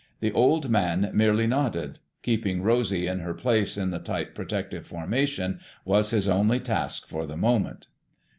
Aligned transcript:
The 0.19 0.31
Old 0.31 0.67
Man 0.67 1.11
merely 1.13 1.45
nodded. 1.45 1.99
Keeping 2.23 2.63
Rosy 2.63 3.05
in 3.05 3.19
her 3.19 3.35
place 3.35 3.77
in 3.77 3.91
the 3.91 3.99
tight 3.99 4.33
protective 4.33 4.87
formation 4.87 5.59
was 5.85 6.09
his 6.09 6.27
only 6.27 6.59
task 6.59 7.07
for 7.07 7.27
the 7.27 7.37
moment. 7.37 7.85